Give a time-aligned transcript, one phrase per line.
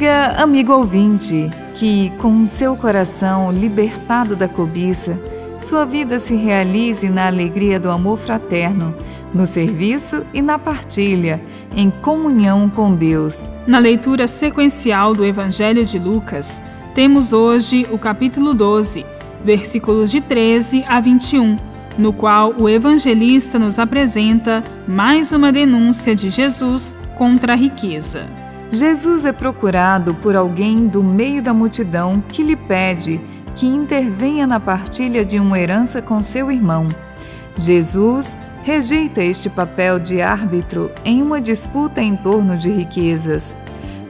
[0.00, 5.20] dia, amigo ouvinte, que com seu coração libertado da cobiça,
[5.60, 8.94] sua vida se realize na alegria do amor fraterno,
[9.34, 11.38] no serviço e na partilha,
[11.76, 13.50] em comunhão com Deus.
[13.66, 16.62] Na leitura sequencial do Evangelho de Lucas,
[16.94, 19.04] temos hoje o capítulo 12,
[19.44, 21.58] versículos de 13 a 21,
[21.98, 28.26] no qual o evangelista nos apresenta mais uma denúncia de Jesus contra a riqueza.
[28.72, 33.20] Jesus é procurado por alguém do meio da multidão que lhe pede
[33.56, 36.88] que intervenha na partilha de uma herança com seu irmão.
[37.58, 43.56] Jesus rejeita este papel de árbitro em uma disputa em torno de riquezas.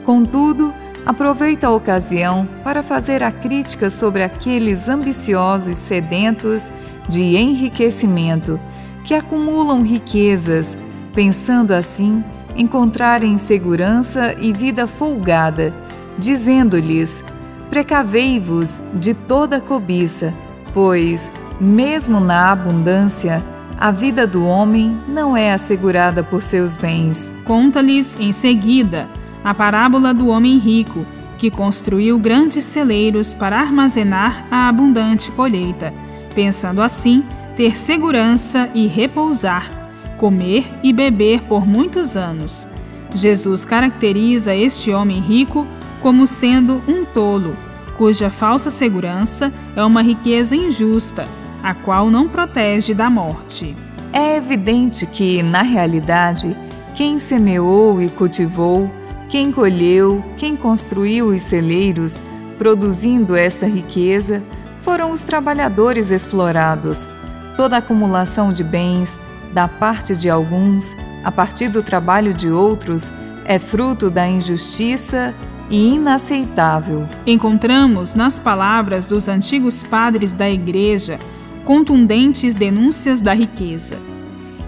[0.05, 0.75] Contudo,
[1.07, 6.71] aproveita a ocasião para fazer a crítica sobre aqueles ambiciosos sedentos
[7.09, 8.61] de enriquecimento
[9.05, 10.77] que acumulam riquezas,
[11.15, 12.23] pensando assim
[12.57, 15.75] encontrarem segurança e vida folgada,
[16.19, 17.25] dizendo-lhes:
[17.69, 20.35] Precavei-vos de toda cobiça,
[20.75, 23.45] pois, mesmo na abundância,
[23.79, 27.33] a vida do homem não é assegurada por seus bens.
[27.45, 29.09] Conta-lhes em seguida
[29.43, 31.07] a parábola do homem rico,
[31.39, 35.95] que construiu grandes celeiros para armazenar a abundante colheita,
[36.35, 37.25] pensando assim
[37.57, 39.80] ter segurança e repousar,
[40.21, 42.69] comer e beber por muitos anos.
[43.15, 45.67] Jesus caracteriza este homem rico
[46.03, 47.57] como sendo um tolo,
[47.97, 51.25] cuja falsa segurança é uma riqueza injusta,
[51.63, 53.75] a qual não protege da morte.
[54.13, 56.55] É evidente que, na realidade,
[56.95, 58.91] quem semeou e cultivou,
[59.31, 62.21] quem colheu, quem construiu os celeiros,
[62.59, 64.43] produzindo esta riqueza,
[64.83, 67.09] foram os trabalhadores explorados.
[67.57, 69.19] Toda acumulação de bens,
[69.53, 70.95] da parte de alguns,
[71.25, 73.13] a partir do trabalho de outros,
[73.45, 75.35] é fruto da injustiça
[75.69, 77.09] e inaceitável.
[77.27, 81.19] Encontramos nas palavras dos antigos padres da Igreja
[81.65, 83.99] contundentes denúncias da riqueza.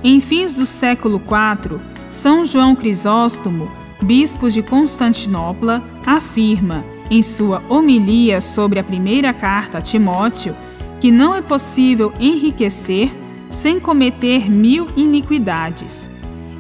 [0.05, 1.79] Em fins do século IV,
[2.11, 3.71] São João Crisóstomo,
[4.03, 10.57] bispo de Constantinopla, afirma, em sua homilia sobre a primeira carta a Timóteo,
[11.01, 13.11] que não é possível enriquecer
[13.53, 16.09] sem cometer mil iniquidades.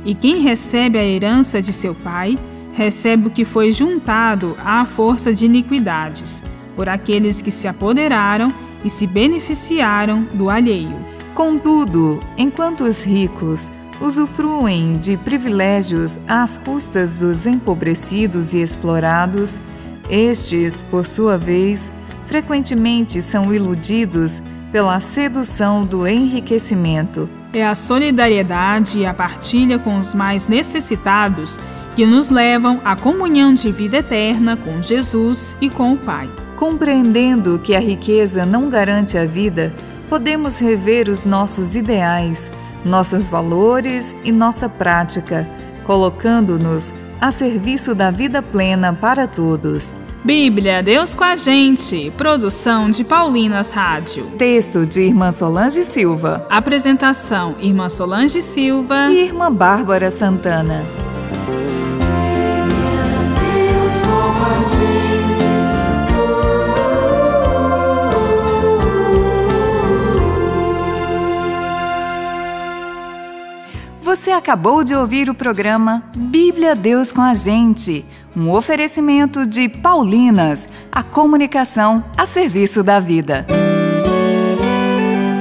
[0.04, 2.38] E quem recebe a herança de seu pai,
[2.74, 6.44] recebe o que foi juntado à força de iniquidades,
[6.76, 8.52] por aqueles que se apoderaram
[8.84, 10.96] e se beneficiaram do alheio.
[11.34, 13.70] Contudo, enquanto os ricos
[14.00, 19.60] usufruem de privilégios às custas dos empobrecidos e explorados,
[20.10, 21.92] estes, por sua vez,
[22.26, 27.28] frequentemente são iludidos pela sedução do enriquecimento.
[27.52, 31.60] É a solidariedade e a partilha com os mais necessitados
[31.94, 36.28] que nos levam à comunhão de vida eterna com Jesus e com o Pai.
[36.56, 39.74] Compreendendo que a riqueza não garante a vida,
[40.08, 42.50] podemos rever os nossos ideais,
[42.84, 45.46] nossos valores e nossa prática,
[45.84, 49.96] colocando-nos a serviço da vida plena para todos.
[50.24, 52.10] Bíblia, Deus com a gente.
[52.16, 54.26] Produção de Paulinas Rádio.
[54.36, 56.44] Texto de Irmã Solange Silva.
[56.50, 60.84] Apresentação: Irmã Solange Silva e Irmã Bárbara Santana.
[64.58, 65.51] Você
[74.42, 78.04] acabou de ouvir o programa Bíblia Deus com a Gente,
[78.36, 83.46] um oferecimento de Paulinas, a comunicação a serviço da vida.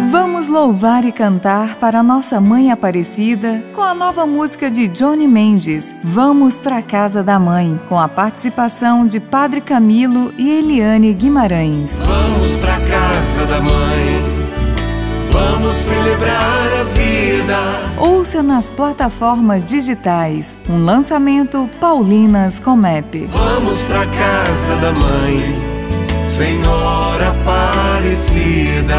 [0.07, 5.95] Vamos louvar e cantar para nossa Mãe Aparecida com a nova música de Johnny Mendes,
[6.03, 11.97] Vamos para Casa da Mãe, com a participação de Padre Camilo e Eliane Guimarães.
[11.97, 14.21] Vamos para casa da mãe,
[15.31, 16.60] vamos celebrar
[17.97, 23.25] Ouça nas plataformas digitais um lançamento Paulinas Comep.
[23.25, 25.53] Vamos pra casa da mãe,
[26.27, 28.95] Senhora Aparecida.